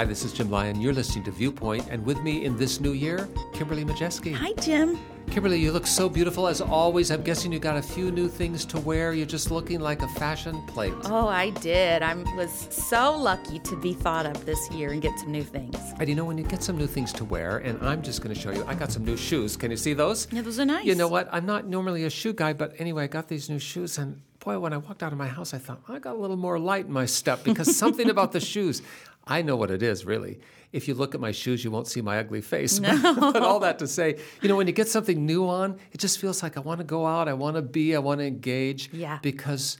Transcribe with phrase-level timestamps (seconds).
[0.00, 0.80] Hi, this is Jim Lyon.
[0.80, 4.32] You're listening to Viewpoint, and with me in this new year, Kimberly Majeski.
[4.32, 4.98] Hi, Jim.
[5.30, 7.10] Kimberly, you look so beautiful as always.
[7.10, 9.12] I'm guessing you got a few new things to wear.
[9.12, 10.94] You're just looking like a fashion plate.
[11.04, 12.02] Oh, I did.
[12.02, 15.76] I was so lucky to be thought of this year and get some new things.
[15.98, 18.34] And you know, when you get some new things to wear, and I'm just going
[18.34, 19.54] to show you, I got some new shoes.
[19.54, 20.28] Can you see those?
[20.32, 20.86] Yeah, those are nice.
[20.86, 21.28] You know what?
[21.30, 24.58] I'm not normally a shoe guy, but anyway, I got these new shoes, and boy,
[24.58, 26.86] when I walked out of my house, I thought, I got a little more light
[26.86, 28.82] in my step because something about the shoes.
[29.26, 30.40] I know what it is, really.
[30.72, 32.80] If you look at my shoes, you won't see my ugly face.
[32.90, 33.32] No.
[33.32, 36.18] but all that to say, you know, when you get something new on, it just
[36.18, 38.90] feels like I want to go out, I want to be, I want to engage.
[38.92, 39.18] Yeah.
[39.20, 39.78] Because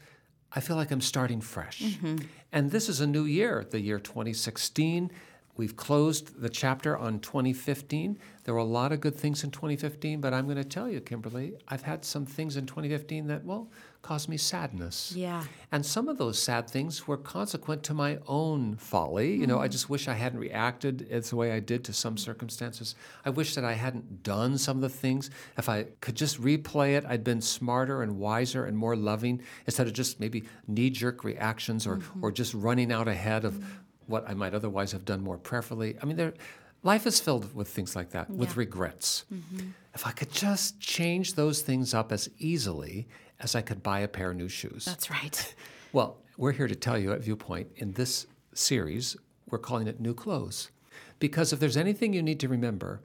[0.53, 1.81] I feel like I'm starting fresh.
[1.81, 2.17] Mm-hmm.
[2.53, 5.11] And this is a new year, the year 2016.
[5.57, 8.19] We've closed the chapter on 2015.
[8.45, 11.01] There were a lot of good things in 2015, but I'm going to tell you,
[11.01, 13.69] Kimberly, I've had some things in 2015 that, well,
[14.01, 15.13] caused me sadness.
[15.15, 15.45] Yeah.
[15.71, 19.35] And some of those sad things were consequent to my own folly.
[19.35, 19.73] You know, I Mm-hmm.
[19.73, 22.95] just wish I hadn't reacted as the way I did to some circumstances.
[23.27, 25.31] I wish that I hadn't done some of the things.
[25.59, 29.87] If I could just replay it, I'd been smarter and wiser and more loving instead
[29.87, 32.25] of just maybe knee jerk reactions or, Mm-hmm.
[32.25, 33.63] or just running out ahead of
[34.11, 35.97] what I might otherwise have done more prayerfully.
[36.03, 36.35] I mean, there.
[36.83, 38.55] Life is filled with things like that, with Yeah.
[38.59, 39.25] regrets.
[39.33, 39.69] Mm-hmm.
[39.95, 43.07] If I could just change those things up as easily
[43.39, 44.85] as I could buy a pair of new shoes.
[44.85, 45.55] That's right.
[45.93, 49.17] Well, we're here to tell you at Viewpoint in this series,
[49.51, 50.71] we're calling it New Clothes.
[51.19, 53.03] Because if there's anything you need to remember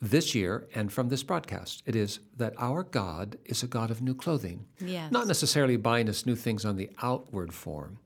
[0.00, 4.00] this year and from this broadcast, it is that our God is a God of
[4.00, 4.64] new clothing.
[4.78, 5.10] Yes.
[5.10, 7.98] Not necessarily buying us new things on the outward form,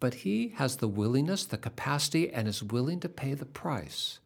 [0.00, 4.20] but He has the willingness, the capacity, and is willing to pay the price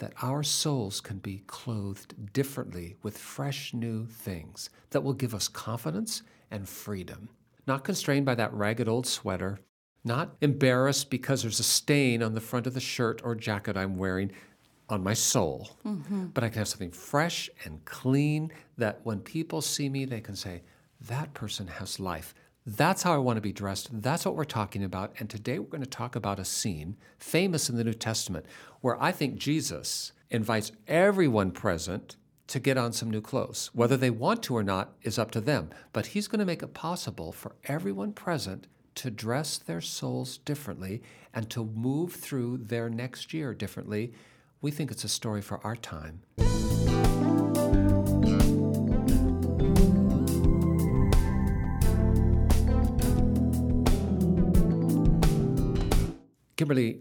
[0.00, 5.46] that our souls can be clothed differently with fresh new things that will give us
[5.46, 7.28] confidence and freedom.
[7.66, 9.60] Not constrained by that ragged old sweater,
[10.02, 13.96] not embarrassed because there's a stain on the front of the shirt or jacket I'm
[13.96, 14.32] wearing
[14.88, 16.26] on my soul, mm-hmm.
[16.26, 20.34] but I can have something fresh and clean that when people see me, they can
[20.34, 20.62] say,
[21.02, 22.34] that person has life.
[22.76, 23.88] That's how I want to be dressed.
[23.90, 25.12] That's what we're talking about.
[25.18, 28.46] And today we're going to talk about a scene famous in the New Testament
[28.80, 32.16] where I think Jesus invites everyone present
[32.46, 33.70] to get on some new clothes.
[33.72, 35.70] Whether they want to or not is up to them.
[35.92, 41.02] But he's going to make it possible for everyone present to dress their souls differently
[41.34, 44.12] and to move through their next year differently.
[44.60, 46.20] We think it's a story for our time.
[56.60, 57.00] Kimberly,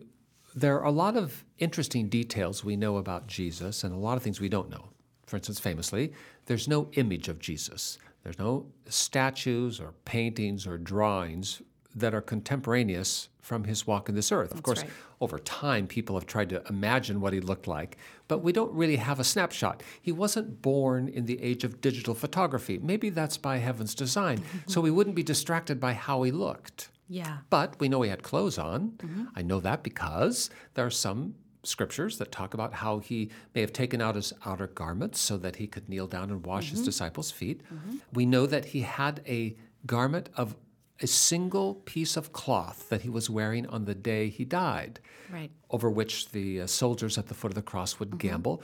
[0.56, 4.24] there are a lot of interesting details we know about Jesus and a lot of
[4.24, 4.88] things we don't know.
[5.26, 6.14] For instance, famously,
[6.46, 7.98] there's no image of Jesus.
[8.24, 11.62] There's no statues or paintings or drawings
[11.94, 14.54] that are contemporaneous from his walk in this earth.
[14.54, 14.92] Of course, right.
[15.20, 17.98] over time, people have tried to imagine what he looked like,
[18.30, 19.84] but we don't really have a snapshot.
[20.02, 22.80] He wasn't born in the age of digital photography.
[22.82, 26.92] Maybe that's by heaven's design, so we wouldn't be distracted by how he looked.
[27.10, 27.40] Yeah.
[27.50, 28.92] But we know he had clothes on.
[28.98, 29.26] Mm-hmm.
[29.36, 33.74] I know that because there are some scriptures that talk about how he may have
[33.74, 36.86] taken out his outer garments so that he could kneel down and wash his mm-hmm.
[36.86, 37.62] disciples' feet.
[37.74, 37.98] Mm-hmm.
[38.14, 40.56] We know that he had a garment of
[41.02, 45.00] a single piece of cloth that he was wearing on the day he died,
[45.32, 45.52] Right.
[45.70, 48.62] over which the uh, soldiers at the foot of the cross would gamble.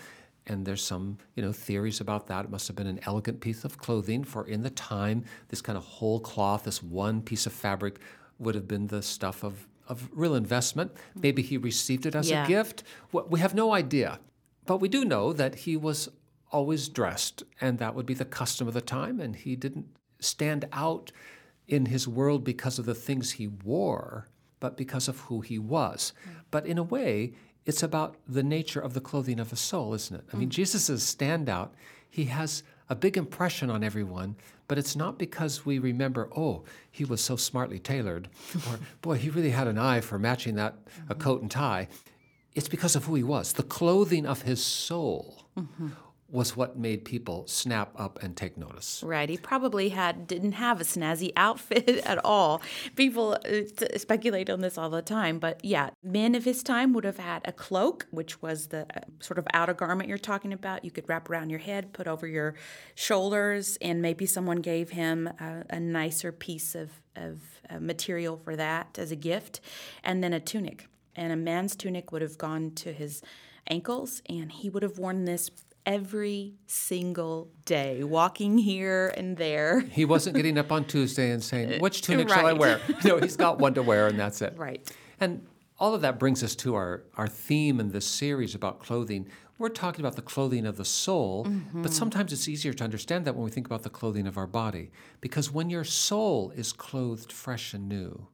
[0.47, 2.45] And there's some, you know, theories about that.
[2.45, 5.77] It must have been an elegant piece of clothing, for in the time, this kind
[5.77, 7.99] of whole cloth, this one piece of fabric,
[8.39, 10.91] would have been the stuff of, of real investment.
[11.15, 12.45] Maybe he received it as Yeah.
[12.45, 12.83] a gift.
[13.11, 14.19] We have no idea.
[14.65, 16.09] But we do know that he was
[16.51, 19.87] always dressed, and that would be the custom of the time, and he didn't
[20.19, 21.11] stand out
[21.67, 24.27] in his world because of the things he wore,
[24.59, 26.13] but because of who he was.
[26.27, 26.31] Mm.
[26.51, 27.33] But in a way,
[27.65, 30.25] it's about the nature of the clothing of a soul, isn't it?
[30.31, 30.51] I mean, mm.
[30.51, 31.69] Jesus is a standout.
[32.09, 34.35] He has a big impression on everyone,
[34.67, 38.29] but it's not because we remember, oh, he was so smartly tailored,
[38.67, 40.75] or boy, he really had an eye for matching that
[41.09, 41.21] a mm-hmm.
[41.21, 41.87] coat and tie.
[42.53, 43.53] It's because of who he was.
[43.53, 45.89] The clothing of his soul mm-hmm.
[46.29, 49.03] Was what made people snap up and take notice.
[49.05, 49.29] Right.
[49.29, 52.61] He probably had didn't have a snazzy outfit at all.
[52.95, 57.03] People uh, speculate on this all the time, but yeah, men of his time would
[57.03, 60.83] have had a cloak, which was the uh, sort of outer garment you're talking about.
[60.83, 62.55] You could wrap around your head, put over your
[62.95, 67.39] shoulders, and maybe someone gave him a, a nicer piece of of
[67.69, 69.61] uh, material for that as a gift,
[70.03, 70.87] and then a tunic.
[71.15, 73.21] And a man's tunic would have gone to his
[73.69, 75.49] ankles, and he would have worn this
[75.85, 79.81] every single day, walking here and there.
[79.81, 83.37] He wasn't getting up on Tuesday and saying, "Which tunic shall I wear?" No, he's
[83.37, 84.53] got one to wear, and that's it.
[84.57, 84.89] Right.
[85.19, 85.45] And
[85.79, 89.27] all of that brings us to our, our theme in this series about clothing.
[89.57, 91.81] We're talking about the clothing of the soul, mm-hmm.
[91.81, 94.47] but sometimes it's easier to understand that when we think about the clothing of our
[94.47, 94.91] body.
[95.21, 98.27] Because when your soul is clothed fresh and new,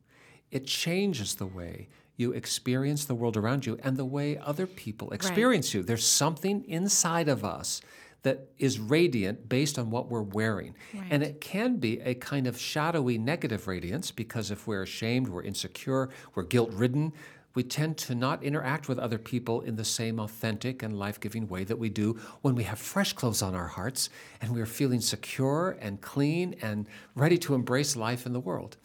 [0.50, 1.90] it changes the way
[2.22, 5.80] you experience the world around you and the way other people experience right.
[5.80, 5.84] you.
[5.84, 7.82] There's something inside of us
[8.24, 10.76] that is radiant based on what we're wearing.
[10.94, 11.08] Right.
[11.10, 15.44] And it can be a kind of shadowy negative radiance because if we're ashamed, we're
[15.44, 17.14] insecure, we're guilt ridden,
[17.54, 21.48] we tend to not interact with other people in the same authentic and life giving
[21.48, 24.10] way that we do when we have fresh clothes on our hearts
[24.42, 28.78] and we are feeling secure and clean and ready to embrace life in the world.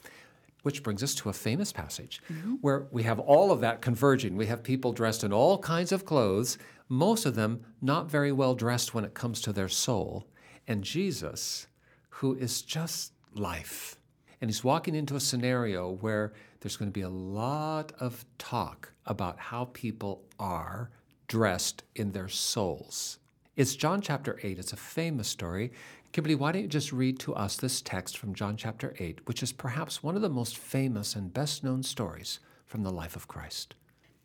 [0.67, 2.55] Which brings us to a famous passage mm-hmm.
[2.55, 4.37] where we have all of that converging.
[4.37, 6.59] We have people dressed in all kinds of clothes,
[6.89, 10.27] most of them not very well dressed when it comes to their soul,
[10.67, 11.69] and Jesus,
[12.09, 13.95] who is just life.
[14.41, 18.93] And he's walking into a scenario where there's going to be a lot of talk
[19.07, 20.91] about how people are
[21.29, 23.21] dressed in their souls.
[23.55, 24.59] It's John chapter 8.
[24.59, 25.71] It's a famous story.
[26.17, 29.43] Kimberly, why don't you just read to us this text from John chapter 8, which
[29.43, 33.29] is perhaps one of the most famous and best known stories from the life of
[33.29, 33.75] Christ?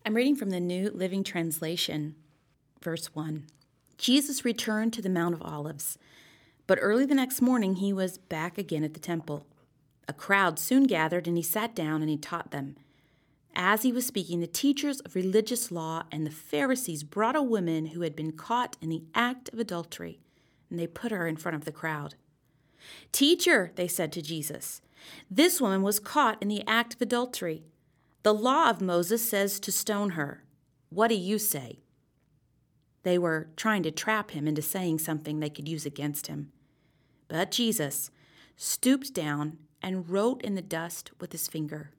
[0.05, 2.15] I'm reading from the New Living Translation,
[2.81, 3.45] verse 1.
[3.97, 5.97] Jesus returned to the Mount of Olives,
[6.65, 9.45] but early the next morning he was back again at the temple.
[10.07, 12.77] A crowd soon gathered, and he sat down and he taught them.
[13.53, 17.87] As he was speaking, the teachers of religious law and the Pharisees brought a woman
[17.87, 20.21] who had been caught in the act of adultery
[20.71, 22.15] and they put her in front of the crowd.
[23.11, 24.81] Teacher, they said to Jesus,
[25.29, 27.63] this woman was caught in the act of adultery.
[28.23, 30.43] The law of Moses says to stone her.
[30.89, 31.79] What do you say?
[33.03, 36.51] They were trying to trap him into saying something they could use against him.
[37.27, 38.11] But Jesus
[38.57, 41.91] stooped down and wrote in the dust with his finger.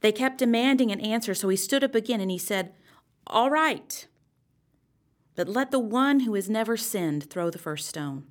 [0.00, 2.74] They kept demanding an answer, so he stood up again and he said,
[3.26, 4.06] All right,
[5.38, 8.24] but let the one who has never sinned throw the first stone.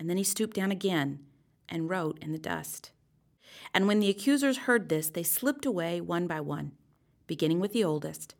[0.00, 1.20] And then he stooped down again
[1.68, 2.90] and wrote in the dust.
[3.72, 6.72] And when the accusers heard this, they slipped away one by one,
[7.28, 8.34] beginning with the oldest,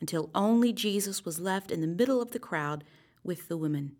[0.00, 2.82] until only Jesus was left in the middle of the crowd
[3.22, 3.96] with the women.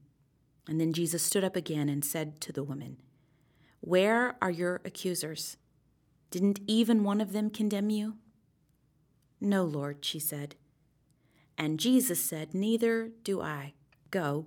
[0.67, 2.97] And then Jesus stood up again and said to the women,
[3.83, 5.59] Where are your accusers?
[6.31, 8.15] Didn't even one of them condemn you?
[9.39, 10.57] No, Lord, she said.
[11.61, 13.75] And Jesus said, Neither do I.
[14.11, 14.47] Go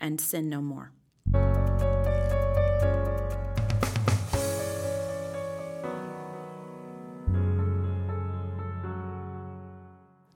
[0.00, 0.90] and sin no more.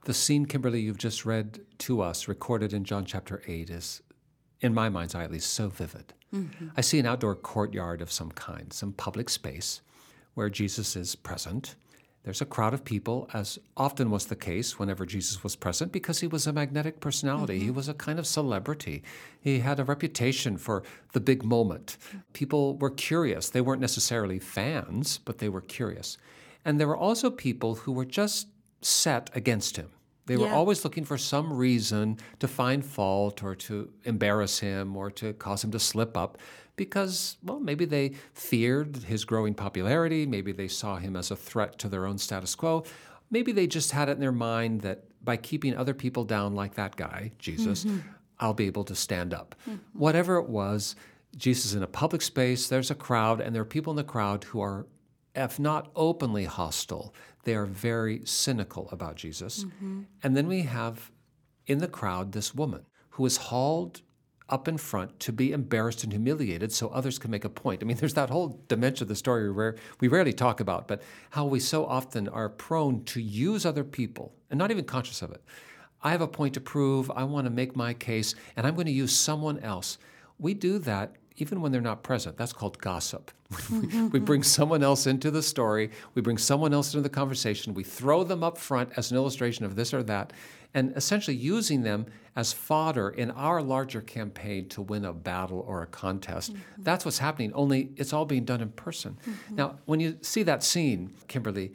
[0.05, 4.01] The scene, Kimberly, you've just read to us, recorded in John chapter 8, is,
[4.61, 6.13] in my mind's eye at least, so vivid.
[6.33, 6.69] Mm-hmm.
[6.77, 9.81] I see an outdoor courtyard of some kind, some public space
[10.33, 11.75] where Jesus is present.
[12.25, 16.21] There's a crowd of people, as often was the case whenever Jesus was present, because
[16.21, 17.57] he was a magnetic personality.
[17.57, 17.65] Mm-hmm.
[17.65, 19.03] He was a kind of celebrity.
[19.39, 20.81] He had a reputation for
[21.13, 21.97] the big moment.
[22.33, 23.51] People were curious.
[23.51, 26.17] They weren't necessarily fans, but they were curious.
[26.65, 28.47] And there were also people who were just
[28.81, 29.91] set against him.
[30.25, 35.11] They were always looking for some reason to find fault or to embarrass him or
[35.11, 36.39] to cause him to slip up
[36.75, 40.25] because, well, maybe they feared his growing popularity.
[40.25, 42.83] Maybe they saw him as a threat to their own status quo.
[43.29, 46.75] Maybe they just had it in their mind that by keeping other people down like
[46.75, 47.99] that guy, Jesus, mm-hmm.
[48.39, 49.55] I'll be able to stand up.
[49.69, 49.77] Mm-hmm.
[49.93, 50.95] Whatever it was,
[51.35, 54.43] Jesus in a public space, there's a crowd, and there are people in the crowd
[54.45, 54.85] who are,
[55.35, 57.13] if not openly hostile,
[57.43, 59.63] they are very cynical about Jesus.
[59.63, 60.01] Mm-hmm.
[60.23, 61.11] And then we have
[61.67, 64.01] in the crowd this woman who is hauled
[64.47, 67.81] up in front to be embarrassed and humiliated so others can make a point.
[67.81, 71.01] I mean, there's that whole dimension of the story where we rarely talk about, but
[71.31, 75.31] how we so often are prone to use other people and not even conscious of
[75.31, 75.43] it.
[76.03, 78.85] I have a point to prove, I want to make my case, and I'm going
[78.85, 79.97] to use someone else.
[80.37, 82.37] We do that even when they're not present.
[82.37, 83.31] That's called gossip.
[84.11, 87.83] we bring someone else into the story, we bring someone else into the conversation, we
[87.83, 90.33] throw them up front as an illustration of this or that,
[90.73, 95.83] and essentially using them as fodder in our larger campaign to win a battle or
[95.83, 96.53] a contest.
[96.53, 96.83] Mm-hmm.
[96.83, 99.17] That's what's happening, only it's all being done in person.
[99.27, 99.55] Mm-hmm.
[99.55, 101.71] Now, when you see that scene, Kimberly,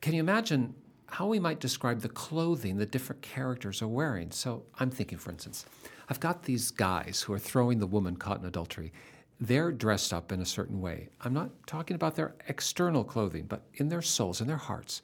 [0.00, 0.74] can you imagine
[1.06, 4.30] how we might describe the clothing the different characters are wearing?
[4.30, 5.64] So I'm thinking, for instance,
[6.08, 8.92] I've got these guys who are throwing the woman caught in adultery.
[9.40, 11.08] They're dressed up in a certain way.
[11.20, 15.02] I'm not talking about their external clothing, but in their souls, in their hearts.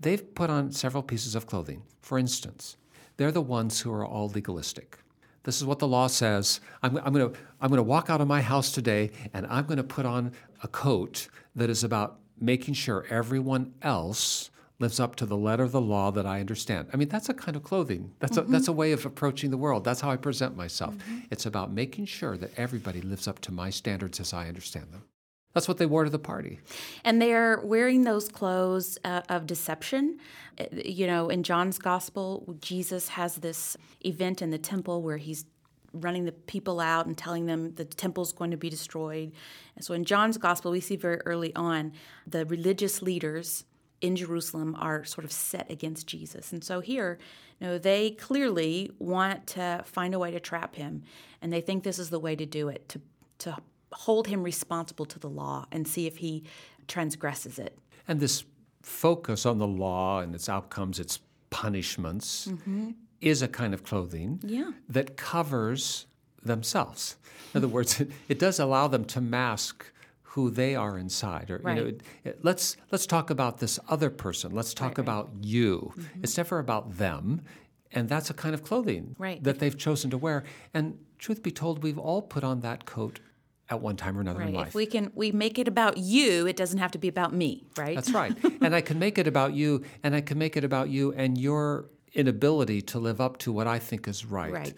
[0.00, 1.82] They've put on several pieces of clothing.
[2.02, 2.76] For instance,
[3.16, 4.98] they're the ones who are all legalistic.
[5.44, 6.60] This is what the law says.
[6.82, 9.66] I'm, I'm going to I'm going to walk out of my house today and I'm
[9.66, 10.32] going to put on
[10.62, 14.50] a coat that is about making sure everyone else
[14.80, 16.88] lives up to the letter of the law that I understand.
[16.92, 18.12] I mean, that's a kind of clothing.
[18.18, 18.48] That's, mm-hmm.
[18.48, 19.84] a, that's a way of approaching the world.
[19.84, 20.94] That's how I present myself.
[20.94, 21.18] Mm-hmm.
[21.30, 25.04] It's about making sure that everybody lives up to my standards as I understand them.
[25.52, 26.58] That's what they wore to the party.
[27.04, 30.18] And they're wearing those clothes uh, of deception.
[30.58, 35.44] Uh, you know, in John's gospel, Jesus has this event in the temple where he's
[35.92, 39.30] running the people out and telling them the temple's going to be destroyed.
[39.76, 41.92] And so in John's gospel, we see very early on
[42.26, 43.64] the religious leaders
[44.04, 46.52] in Jerusalem are sort of set against Jesus.
[46.52, 47.18] And so here,
[47.58, 51.02] you know, they clearly want to find a way to trap him,
[51.40, 53.00] and they think this is the way to do it, to
[53.38, 53.56] to
[53.92, 56.44] hold him responsible to the law and see if he
[56.88, 57.78] transgresses it.
[58.06, 58.44] And this
[58.82, 61.20] focus on the law and its outcomes, its
[61.50, 62.90] punishments, mm-hmm.
[63.20, 64.72] is a kind of clothing yeah.
[64.88, 66.06] that covers
[66.42, 67.16] themselves.
[67.54, 69.90] In other words, it, it, does allow them to mask
[70.34, 71.48] who they are inside.
[71.48, 71.76] Or right.
[71.76, 71.92] you know,
[72.24, 74.52] it, let's let's talk about this other person.
[74.52, 75.44] Let's talk right, about right.
[75.44, 75.92] you.
[75.96, 76.24] Mm-hmm.
[76.24, 77.42] It's never about them.
[77.92, 80.42] And that's a kind of clothing that they've chosen to wear.
[80.74, 83.20] And truth be told, we've all put on that coat
[83.70, 84.68] at one time or another in life.
[84.68, 87.64] If we can we make it about you, it doesn't have to be about me,
[87.76, 87.94] right?
[87.94, 88.36] That's right.
[88.60, 91.38] and I can make it about you and I can make it about you and
[91.38, 94.52] your inability to live up to what I think is right.
[94.52, 94.74] Right.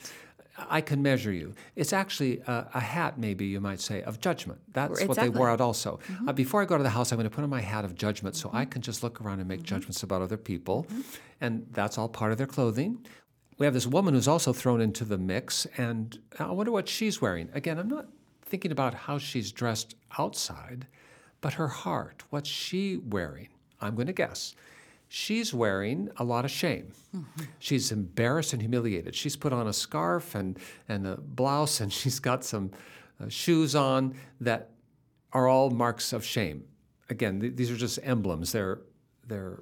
[0.58, 1.54] I can measure you.
[1.75, 4.60] It's actually a, a, hat, maybe you might say, of judgment.
[4.72, 5.08] That's exactly.
[5.08, 6.00] what they wore out also.
[6.08, 6.28] Mm-hmm.
[6.28, 7.94] Uh, before I go to the house, I'm going to put on my hat of
[7.94, 8.58] judgment so mm-hmm.
[8.58, 9.66] I can just look around and make mm-hmm.
[9.66, 10.84] judgments about other people.
[10.84, 11.00] Mm-hmm.
[11.40, 13.06] And that's all part of their clothing.
[13.58, 17.22] We have this woman who's also thrown into the mix, and I wonder what she's
[17.22, 17.48] wearing.
[17.54, 18.06] Again, I'm not
[18.42, 20.86] thinking about how she's dressed outside,
[21.40, 23.48] but her heart, what's she wearing?
[23.80, 24.54] I'm going to guess.
[25.08, 26.92] She's wearing a lot of shame.
[27.58, 29.14] She's embarrassed and humiliated.
[29.14, 30.58] She's put on a scarf and,
[30.88, 32.72] and a blouse, and she's got some
[33.20, 34.70] uh, shoes on that
[35.32, 36.64] are all marks of shame.
[37.08, 38.52] Again, th- these are just emblems.
[38.52, 38.80] They're,
[39.26, 39.60] they're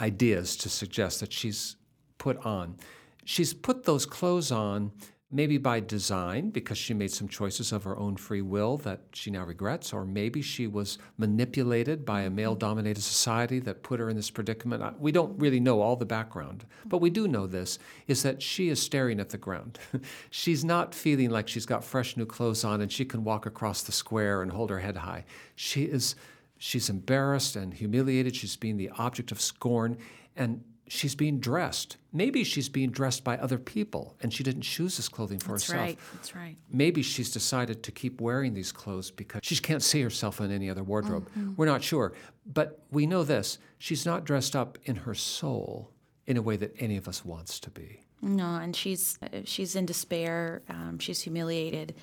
[0.00, 1.76] ideas to suggest that she's
[2.18, 2.76] put on.
[3.24, 4.92] She's put those clothes on
[5.32, 9.30] maybe by design because she made some choices of her own free will that she
[9.30, 12.36] now regrets, or maybe she was manipulated by a mm-hmm.
[12.36, 15.00] male dominated society that put her in this predicament.
[15.00, 18.68] We don't really know all the background, but we do know this is that she
[18.70, 19.78] is staring at the ground.
[20.30, 23.82] she's not feeling like she's got fresh new clothes on and she can walk across
[23.82, 25.24] the square and hold her head high.
[25.54, 26.16] She is
[26.58, 29.96] she's embarrassed and humiliated, she's being the object of scorn
[30.36, 31.96] and she's being dressed.
[32.12, 35.78] Maybe she's being dressed by other people and she didn't choose this clothing for herself.
[35.78, 36.12] That's herself.
[36.12, 36.18] Right.
[36.20, 36.56] That's right.
[36.68, 40.68] Maybe she's decided to keep wearing these clothes because she can't see herself in any
[40.68, 41.28] other wardrobe.
[41.30, 41.54] Mm-hmm.
[41.56, 42.12] We're not sure.
[42.44, 45.92] But we know this she's not dressed up in her soul
[46.26, 48.00] in a way that any of us wants to be.
[48.20, 50.62] No, and she's she's in despair.
[50.68, 51.94] Um, she's humiliated,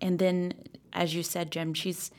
[0.00, 0.52] and then,
[0.92, 2.10] as you said, Jim, she's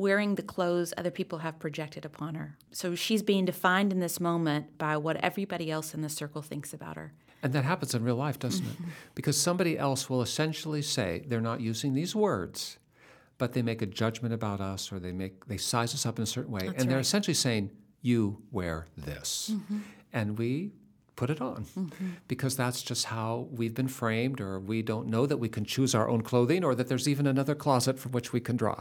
[0.00, 2.56] wearing the clothes other people have projected upon her.
[2.70, 6.72] So she's being defined in this moment by what everybody else in the circle thinks
[6.72, 7.12] about her.
[7.42, 8.84] And that happens in real life, doesn't mm-hmm.
[8.84, 8.94] it?
[9.14, 12.78] Because somebody else will essentially say they're not using these words,
[13.36, 16.22] but they make a judgment about us or they make they size us up in
[16.22, 16.66] a certain way.
[16.66, 19.50] That's and they're essentially saying, You wear this.
[19.52, 19.78] Mm-hmm.
[20.14, 20.72] And we
[21.20, 22.08] put it on mm-hmm.
[22.28, 25.94] because that's just how we've been framed, or we don't know that we can choose
[25.94, 28.80] our own clothing, or that there's even another closet from which we can draw.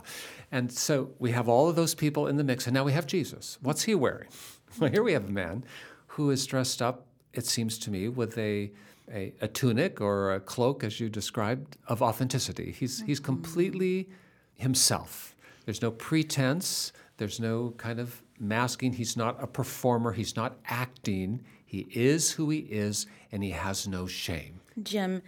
[0.50, 3.06] And so we have all of those people in the mix, and now we have
[3.06, 3.58] Jesus.
[3.62, 4.30] What's he wearing?
[4.80, 5.66] Well, here we have a man
[6.14, 8.72] who is dressed up, it seems to me, with a
[9.12, 12.72] a, a, tunic or a cloak, as you described, of authenticity.
[12.72, 13.08] He's, mm-hmm.
[13.08, 14.08] he's completely
[14.54, 15.36] himself.
[15.66, 18.94] There's no pretense, there's no kind of masking.
[18.94, 21.44] He's not a performer, he's not acting.
[21.70, 24.60] He is who he is, and he has no shame.
[24.82, 25.22] Jim,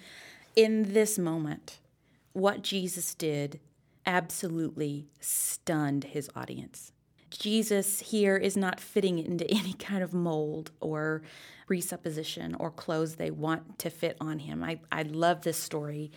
[0.56, 1.78] in this moment,
[2.34, 3.60] what Jesus did
[4.08, 6.94] absolutely stunned his audience.
[7.30, 11.22] Jesus here is not fitting into any kind of mold or
[11.68, 14.64] presupposition or clothes they want to fit on him.
[14.64, 16.12] I, I love this story.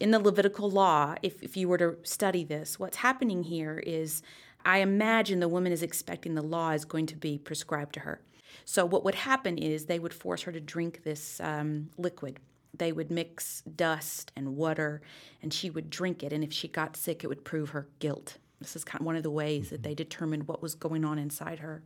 [0.00, 4.22] In the Levitical law, if, if you were to study this, what's happening here is
[4.64, 8.22] I imagine the woman is expecting the law is going to be prescribed to her.
[8.64, 12.40] So what would happen is they would force her to drink this um, liquid.
[12.76, 15.00] They would mix dust and water,
[15.42, 16.32] and she would drink it.
[16.32, 18.38] And if she got sick, it would prove her guilt.
[18.60, 21.18] This is kind of one of the ways that they determined what was going on
[21.18, 21.82] inside her.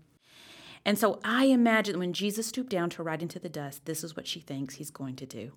[0.84, 4.16] And so I imagine when Jesus stooped down to ride into the dust, this is
[4.16, 5.52] what she thinks he's going to do.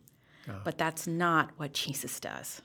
[0.50, 0.60] Oh.
[0.64, 2.62] But that's not what Jesus does.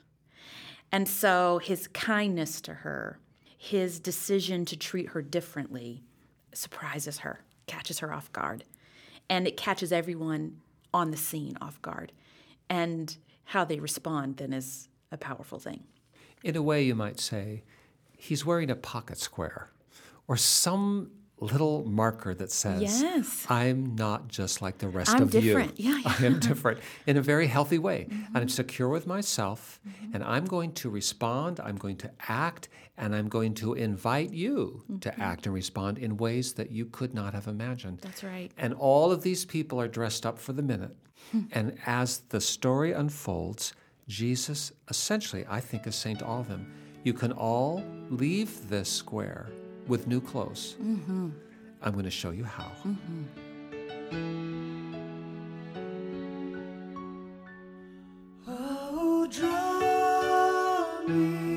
[0.91, 3.19] And so his kindness to her,
[3.57, 6.03] his decision to treat her differently,
[6.51, 7.39] surprises her
[7.69, 8.65] catches her off guard.
[9.29, 10.57] And it catches everyone
[10.93, 12.11] on the scene off guard.
[12.69, 15.83] And how they respond then is a powerful thing.
[16.43, 17.63] In a way, you might say,
[18.17, 19.69] he's wearing a pocket square
[20.27, 23.45] or some little marker that says, Yes.
[23.49, 25.79] I'm not just like the rest I'm of different.
[25.79, 25.91] you.
[25.91, 26.15] Yeah, yeah.
[26.19, 28.07] I am different in a very healthy way.
[28.09, 28.47] And I'm mm-hmm.
[28.49, 30.15] secure with myself, mm-hmm.
[30.15, 34.83] and I'm going to respond, I'm going to act, and I'm going to invite you
[35.01, 35.21] to mm-hmm.
[35.21, 37.99] act and respond in ways that you could not have imagined.
[38.01, 38.51] That's right.
[38.57, 40.95] And all of these people are dressed up for the minute.
[41.31, 41.41] Hmm.
[41.51, 43.73] and as the story unfolds,
[44.07, 48.89] Jesus essentially, I think, is saying to all of them, You can all leave this
[48.89, 49.49] square
[49.89, 50.75] with new clothes.
[51.81, 52.71] I'm going to show you how.
[58.47, 61.48] Oh, draw me,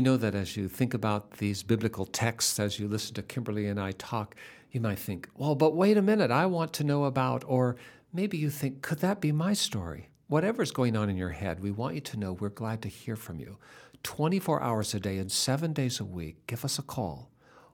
[0.00, 3.66] We know that as you think about these biblical texts, as you listen to Kimberly
[3.66, 4.34] and I talk,
[4.70, 7.76] you might think, well, but wait a minute, I want to know about, or
[8.10, 10.08] maybe you think, could that be my story?
[10.26, 13.14] Whatever's going on in your head, we want you to know we're glad to hear
[13.14, 13.58] from you.
[14.02, 17.28] 24 hours a day and seven days a week, give us a call.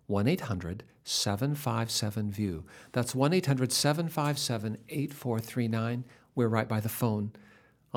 [0.09, 2.65] 1 800 757 VIEW.
[2.91, 6.05] That's 1 800 757 8439.
[6.35, 7.31] We're right by the phone.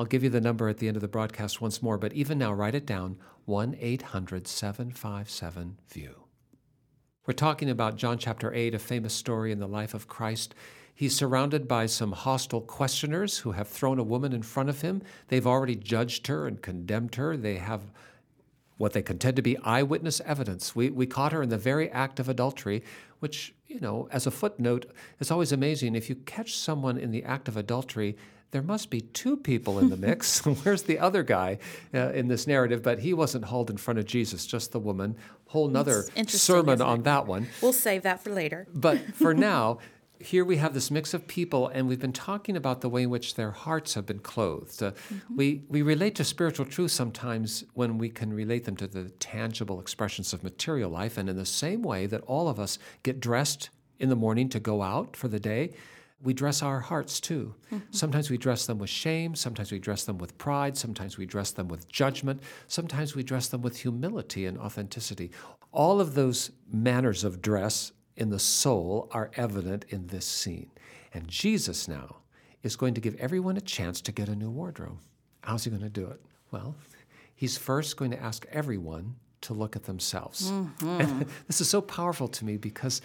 [0.00, 2.38] I'll give you the number at the end of the broadcast once more, but even
[2.38, 6.14] now, write it down 1 800 757 VIEW.
[7.26, 10.54] We're talking about John chapter 8, a famous story in the life of Christ.
[10.94, 15.02] He's surrounded by some hostile questioners who have thrown a woman in front of him.
[15.28, 17.36] They've already judged her and condemned her.
[17.36, 17.82] They have
[18.78, 20.74] what they contend to be eyewitness evidence.
[20.74, 22.82] We, we caught her in the very act of adultery,
[23.18, 25.94] which, you know, as a footnote, is always amazing.
[25.94, 28.16] If you catch someone in the act of adultery,
[28.50, 30.44] there must be two people in the mix.
[30.64, 31.58] Where's the other guy
[31.94, 32.82] uh, in this narrative?
[32.82, 35.16] But he wasn't hauled in front of Jesus, just the woman.
[35.46, 37.48] Whole nother sermon on that one.
[37.60, 38.66] We'll save that for later.
[38.72, 39.78] But for now,
[40.20, 43.10] here we have this mix of people, and we've been talking about the way in
[43.10, 44.82] which their hearts have been clothed.
[44.82, 44.92] Uh,
[45.34, 49.80] we, we relate to spiritual truth sometimes when we can relate them to the tangible
[49.80, 51.16] expressions of material life.
[51.16, 54.60] And in the same way that all of us get dressed in the morning to
[54.60, 55.72] go out for the day,
[56.22, 57.54] we dress our hearts too.
[57.72, 57.84] Mm-hmm.
[57.90, 61.50] Sometimes we dress them with shame, sometimes we dress them with pride, sometimes we dress
[61.50, 65.30] them with judgment, sometimes we dress them with humility and authenticity.
[65.72, 70.70] All of those manners of dress in the soul are evident in this scene.
[71.14, 72.16] And Jesus now
[72.62, 74.98] is going to give everyone a chance to get a new wardrobe.
[75.42, 76.20] How's he going to do it?
[76.50, 76.74] Well,
[77.34, 80.50] he's first going to ask everyone to look at themselves.
[80.50, 81.00] Mm-hmm.
[81.00, 83.00] And this is so powerful to me because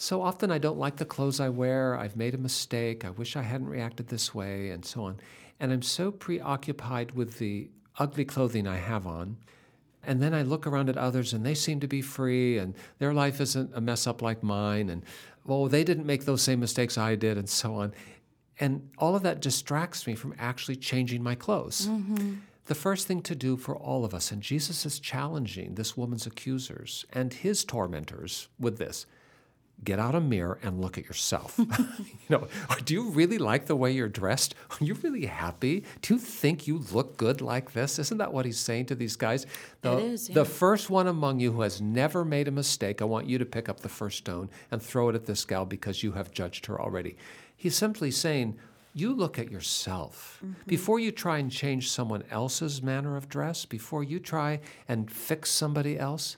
[0.00, 1.94] so often I don't like the clothes I wear.
[1.94, 3.04] I've made a mistake.
[3.04, 5.20] I wish I hadn't reacted this way, and so on.
[5.60, 9.36] And I'm so preoccupied with the ugly clothing I have on.
[10.02, 13.12] And then I look around at others and they seem to be free and their
[13.12, 14.88] life isn't a mess up like mine.
[14.88, 15.04] And,
[15.44, 17.92] well, they didn't make those same mistakes I did, and so on.
[18.58, 21.88] And all of that distracts me from actually changing my clothes.
[21.88, 22.36] Mm-hmm.
[22.64, 26.26] The first thing to do for all of us, and Jesus is challenging this woman's
[26.26, 29.04] accusers and his tormentors with this
[29.84, 31.54] get out a mirror and look at yourself.
[31.58, 31.66] you
[32.28, 32.48] know,
[32.84, 34.54] do you really like the way you're dressed?
[34.70, 35.84] Are you really happy?
[36.02, 37.98] Do you think you look good like this?
[37.98, 39.46] Isn't that what he's saying to these guys?
[39.82, 43.06] The, It is, The first one among you who has never made a mistake, I
[43.06, 46.02] want you to pick up the first stone and throw it at this gal because
[46.02, 47.16] you have judged her already.
[47.56, 48.56] He's simply saying,
[48.92, 50.40] you look at yourself.
[50.44, 50.62] Mm-hmm.
[50.66, 55.50] Before you try and change someone else's manner of dress, before you try and fix
[55.50, 56.36] somebody else,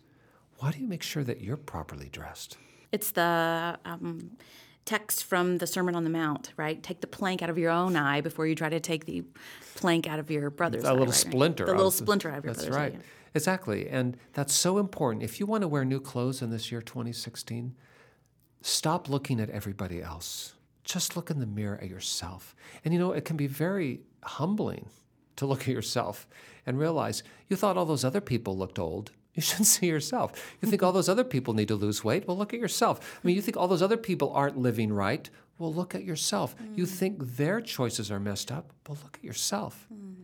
[0.59, 2.57] why do you make sure that you're properly dressed?
[2.93, 4.33] It's the um,
[4.85, 6.83] text from the Sermon on the Mount, right?
[6.83, 9.25] Take the plank out of your own eye before you try to take the
[9.75, 10.91] plank out of your brother's a eye.
[10.91, 11.15] little right?
[11.15, 11.67] splinter.
[11.67, 12.93] The little splinter out of your That's brother's eye, right.
[12.95, 13.01] yeah.
[13.35, 13.89] Exactly.
[13.89, 15.23] And that's so important.
[15.23, 17.75] If you want to wear new clothes in this year 2016,
[18.61, 20.55] stop looking at everybody else.
[20.85, 22.55] Just look in the mirror at yourself.
[22.85, 24.91] And you know, it can be very humbling
[25.37, 26.27] to look at yourself
[26.67, 29.13] and realize you thought all those other people looked old.
[29.35, 30.57] You should see yourself.
[30.61, 30.99] You think all mm-hmm.
[30.99, 32.29] those other people need to lose weight?
[32.29, 33.19] Well, look at yourself.
[33.23, 35.29] I mean, you think all those other people aren't living right?
[35.59, 36.55] Well, look at yourself.
[36.75, 36.89] You mm.
[36.89, 38.73] think their choices are messed up?
[38.87, 39.87] Well, look at yourself.
[39.95, 40.15] Mm.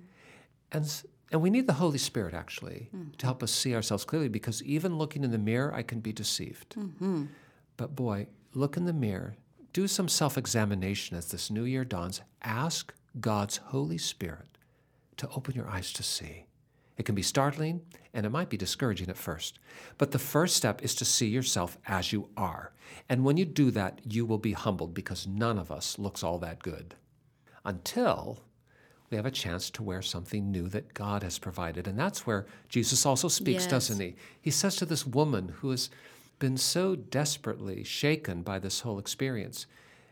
[0.72, 3.16] And, and we need the Holy Spirit, actually, mm.
[3.16, 6.12] to help us see ourselves clearly because even looking in the mirror, I can be
[6.12, 6.74] deceived.
[6.76, 7.26] Mm-hmm.
[7.76, 9.36] But boy, look in the mirror,
[9.72, 12.20] do some self examination as this new year dawns.
[12.42, 14.58] Ask God's Holy Spirit
[15.18, 16.47] to open your eyes to see.
[16.98, 17.80] It can be startling
[18.12, 19.58] and it might be discouraging at first.
[19.96, 22.72] But the first step is to see yourself as you are.
[23.08, 26.38] And when you do that, you will be humbled because none of us looks all
[26.38, 26.96] that good
[27.64, 28.40] until
[29.10, 31.86] we have a chance to wear something new that God has provided.
[31.86, 33.70] And that's where Jesus also speaks, Yes.
[33.70, 34.16] doesn't he?
[34.40, 35.88] He says to this woman who has
[36.38, 39.66] been so desperately shaken by this whole experience.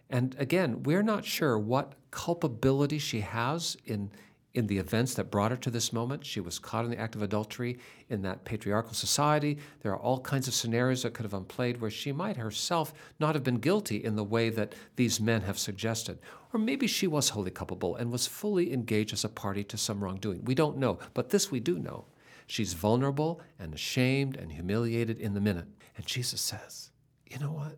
[0.09, 4.11] And again, we're not sure what culpability she has in,
[4.57, 6.25] in the events that brought her to this moment.
[6.25, 9.59] She was caught in the act of adultery in that patriarchal society.
[9.83, 13.35] There are all kinds of scenarios that could have unplayed where she might herself not
[13.35, 16.19] have been guilty in the way that these men have suggested.
[16.53, 20.03] Or maybe she was wholly culpable and was fully engaged as a party to some
[20.03, 20.45] wrongdoing.
[20.45, 22.07] We don't know, but this we do know.
[22.47, 25.67] She's vulnerable and ashamed and humiliated in the minute.
[25.97, 26.91] And Jesus says,
[27.29, 27.77] You know what?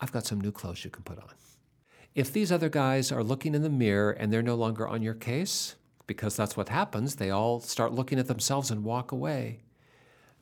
[0.00, 1.30] I've got some new clothes you can put on.
[2.14, 5.14] If these other guys are looking in the mirror and they're no longer on your
[5.14, 5.76] case,
[6.08, 9.60] because that's what happens, they all start looking at themselves and walk away,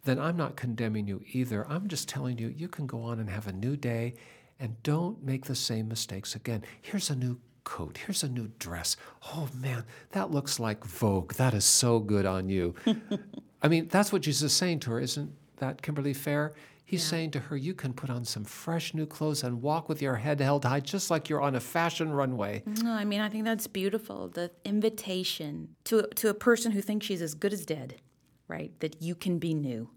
[0.04, 1.66] then I'm not condemning you either.
[1.68, 4.14] I'm just telling you, you can go on and have a new day
[4.58, 6.64] and don't make the same mistakes again.
[6.80, 7.98] Here's a new coat.
[7.98, 8.96] Here's a new dress.
[9.34, 11.34] Oh man, that looks like Vogue.
[11.34, 12.74] That is so good on you.
[13.62, 16.54] I mean, that's what Jesus is saying to her, isn't that, Kimberly Fair?
[16.88, 20.00] He's saying to her, you can put on some fresh new clothes and walk with
[20.00, 22.62] your head held high, just like you're on a fashion runway.
[22.64, 24.28] No, I mean, I think that's beautiful.
[24.28, 28.00] The invitation to to a person who thinks she's as good as dead,
[28.46, 28.70] right?
[28.78, 29.90] That you can be new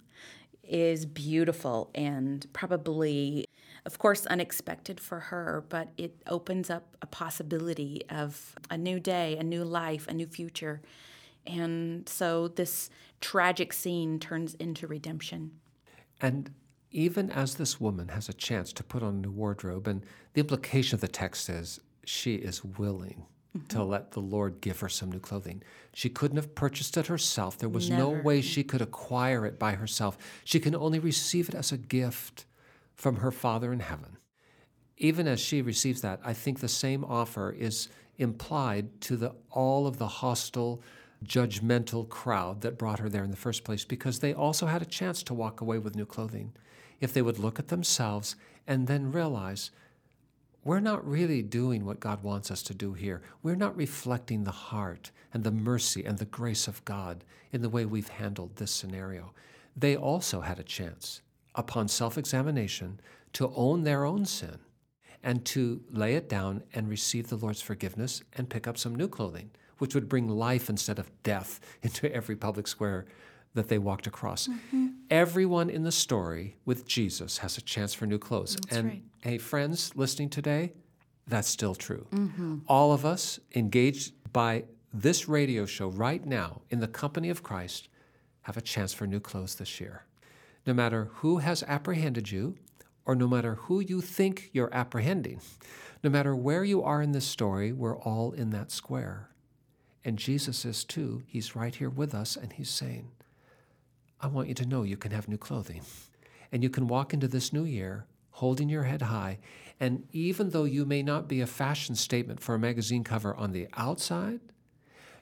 [0.63, 3.45] is beautiful and probably
[3.85, 9.37] of course unexpected for her, but it opens up a possibility of a new day,
[9.37, 10.81] a new life, a new future.
[11.45, 12.89] And so this
[13.21, 15.51] tragic scene turns into redemption.
[16.21, 16.51] And
[16.91, 20.41] even as this woman has a chance to put on a new wardrobe, and the
[20.41, 23.25] implication of the text is she is willing
[23.67, 23.89] to mm-hmm.
[23.89, 25.63] let the Lord give her some new clothing.
[25.93, 27.57] She couldn't have purchased it herself.
[27.57, 30.17] There was no way she could acquire it by herself.
[30.43, 32.45] She can only receive it as a gift
[32.95, 34.17] from her Father in heaven.
[34.97, 39.87] Even as she receives that, I think the same offer is implied to the, all
[39.87, 40.83] of the hostile,
[41.23, 44.85] judgmental crowd that brought her there in the first place, because they also had a
[44.85, 46.53] chance to walk away with new clothing.
[46.99, 48.35] If they would look at themselves
[48.67, 49.71] and then realize,
[50.63, 53.21] we're not really doing what God wants us to do here.
[53.41, 57.69] We're not reflecting the heart and the mercy and the grace of God in the
[57.69, 59.33] way we've handled this scenario.
[59.75, 61.21] They also had a chance,
[61.55, 62.99] upon self examination,
[63.33, 64.59] to own their own sin
[65.23, 69.07] and to lay it down and receive the Lord's forgiveness and pick up some new
[69.07, 73.05] clothing, which would bring life instead of death into every public square
[73.55, 74.47] that they walked across.
[74.47, 74.87] Mm-hmm.
[75.09, 78.57] Everyone in the story with Jesus has a chance for new clothes.
[78.69, 79.01] and right.
[79.21, 80.73] hey, friends listening today,
[81.27, 82.05] that's still true.
[82.11, 82.59] Mm-hmm.
[82.67, 87.89] All of us engaged by this radio show right now in the company of Christ
[88.41, 90.05] have a chance for new clothes this year.
[90.65, 92.55] No matter who has apprehended you,
[93.05, 95.41] or no matter who you think you're apprehending,
[96.03, 99.28] no matter where you are in this story, we're all in that square.
[100.03, 101.23] And Jesus is too.
[101.27, 103.11] He's right here with us, and He's saying,
[104.21, 105.81] I want you to know you can have new clothing.
[106.51, 108.07] And you can walk into this new year
[108.39, 109.37] holding your head high.
[109.79, 113.51] And even though you may not be a fashion statement for a magazine cover on
[113.51, 114.39] the outside,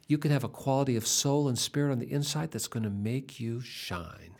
[0.08, 2.90] you can have a quality of soul and spirit on the inside that's going to
[2.90, 4.36] make you shine.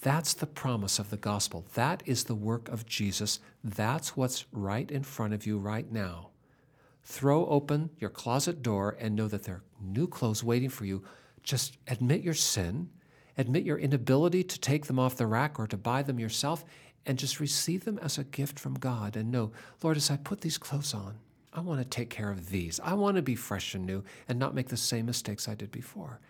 [0.00, 1.66] That's the promise of the gospel.
[1.74, 3.38] That is the work of Jesus.
[3.62, 6.29] That's what's right in front of you right now.
[7.02, 11.02] Throw open your closet door and know that there are new clothes waiting for you.
[11.42, 12.90] Just admit your sin,
[13.38, 16.64] admit your inability to take them off the rack or to buy them yourself,
[17.06, 19.16] and just receive them as a gift from God.
[19.16, 21.18] And know, Lord, as I put these clothes on,
[21.52, 22.78] I want to take care of these.
[22.80, 25.70] I want to be fresh and new and not make the same mistakes I did
[25.70, 26.20] before.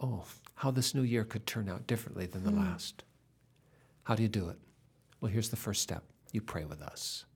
[0.00, 2.60] Oh, how this new year could turn out differently than the hmm.
[2.60, 3.04] last.
[4.04, 4.58] How do you do it?
[5.20, 7.26] Well, here's the first step you pray with us.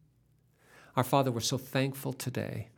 [0.96, 2.68] Our Father, we're so thankful today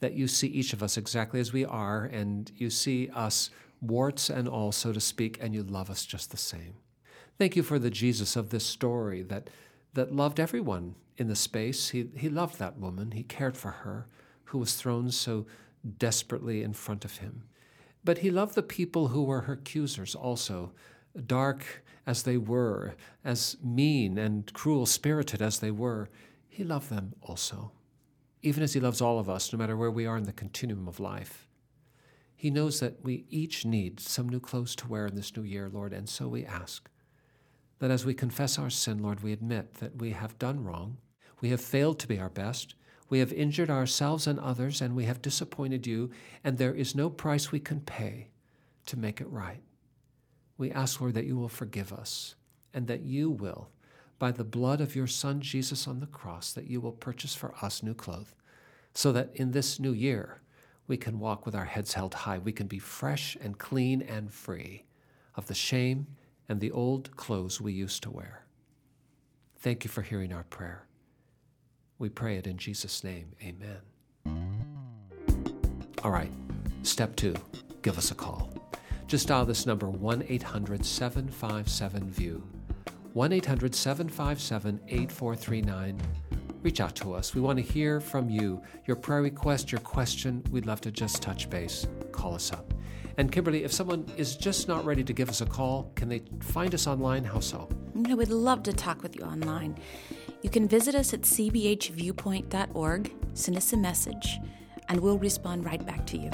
[0.00, 3.48] that you see each of us exactly as we are, and you see us
[3.80, 6.74] warts and all, so to speak, and you love us just the same.
[7.38, 9.48] Thank you for the Jesus of this story that,
[9.94, 11.88] that loved everyone in the space.
[11.88, 14.08] He, he loved that woman, he cared for her,
[14.44, 15.46] who was thrown so
[15.96, 17.44] desperately in front of him.
[18.04, 20.72] But he loved the people who were her accusers also,
[21.26, 26.10] dark as they were, as mean and cruel spirited as they were.
[26.54, 27.72] He loved them also,
[28.40, 30.86] even as he loves all of us, no matter where we are in the continuum
[30.86, 31.48] of life.
[32.36, 35.68] He knows that we each need some new clothes to wear in this new year,
[35.68, 36.88] Lord, and so we ask
[37.80, 40.98] that as we confess our sin, Lord, we admit that we have done wrong,
[41.40, 42.76] we have failed to be our best,
[43.08, 46.12] we have injured ourselves and others, and we have disappointed you,
[46.44, 48.28] and there is no price we can pay
[48.86, 49.64] to make it right.
[50.56, 52.36] We ask, Lord, that you will forgive us
[52.72, 53.70] and that you will,
[54.18, 57.54] by the blood of your Son Jesus on the cross, that you will purchase for
[57.62, 58.34] us new clothes,
[58.94, 60.40] so that in this new year
[60.86, 62.38] we can walk with our heads held high.
[62.38, 64.84] We can be fresh and clean and free
[65.34, 66.06] of the shame
[66.48, 68.44] and the old clothes we used to wear.
[69.58, 70.86] Thank you for hearing our prayer.
[71.98, 73.32] We pray it in Jesus' name.
[73.42, 73.80] Amen.
[76.02, 76.30] All right,
[76.82, 77.34] step two
[77.84, 78.50] give us a call.
[79.06, 82.42] Just dial this number 1 800 757 VIEW.
[83.14, 86.00] 1 800 757 8439.
[86.62, 87.32] Reach out to us.
[87.32, 88.60] We want to hear from you.
[88.86, 91.86] Your prayer request, your question, we'd love to just touch base.
[92.10, 92.74] Call us up.
[93.16, 96.24] And Kimberly, if someone is just not ready to give us a call, can they
[96.40, 97.22] find us online?
[97.22, 97.68] How so?
[98.08, 99.78] I would love to talk with you online.
[100.42, 104.40] You can visit us at cbhviewpoint.org, send us a message,
[104.88, 106.32] and we'll respond right back to you.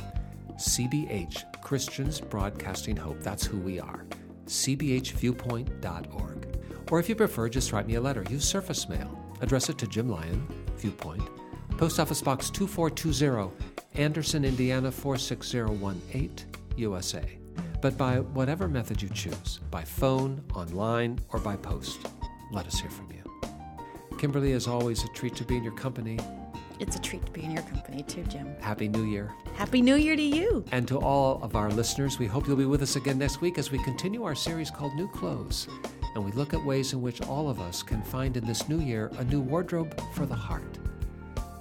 [0.55, 3.21] CBH, Christians Broadcasting Hope.
[3.21, 4.07] That's who we are.
[4.47, 6.50] CBHviewpoint.org.
[6.91, 8.25] Or if you prefer, just write me a letter.
[8.31, 9.17] Use Surface Mail.
[9.41, 11.23] Address it to Jim Lyon, Viewpoint,
[11.77, 13.51] Post Office Box 2420,
[13.95, 17.25] Anderson, Indiana 46018, USA.
[17.81, 22.07] But by whatever method you choose, by phone, online, or by post,
[22.53, 23.21] let us hear from you.
[24.19, 26.19] Kimberly, as always, a treat to be in your company.
[26.79, 28.55] It's a treat to be in your company, too, Jim.
[28.61, 29.33] Happy New Year.
[29.55, 30.65] Happy New Year to you.
[30.73, 33.57] And to all of our listeners, we hope you'll be with us again next week
[33.59, 35.69] as we continue our series called New Clothes.
[36.15, 38.81] And we look at ways in which all of us can find in this new
[38.81, 40.79] year a new wardrobe for the heart.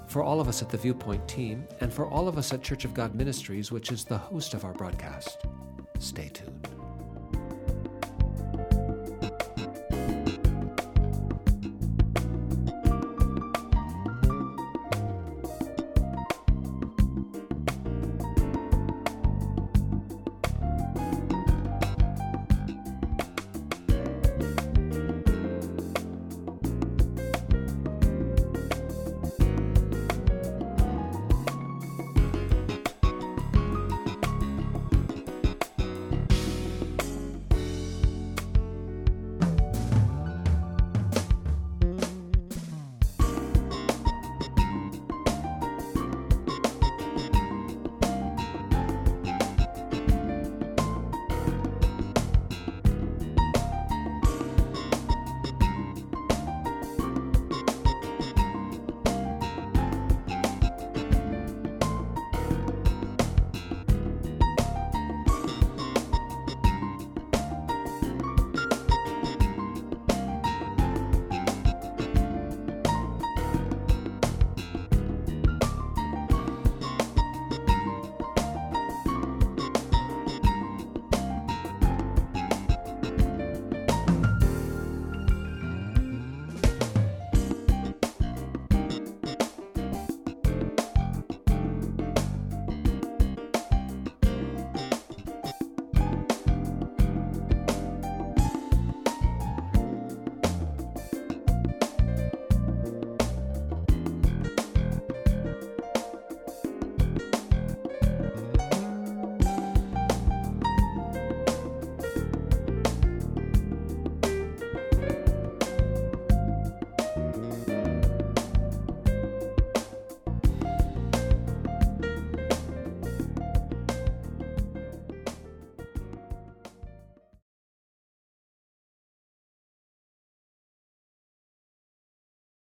[0.08, 2.84] For all of us at the Viewpoint team, and for all of us at Church
[2.84, 5.46] of God Ministries, which is the host of our broadcast,
[6.00, 6.79] stay tuned.